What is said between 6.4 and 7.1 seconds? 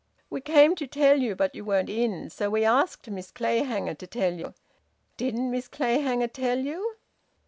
you?"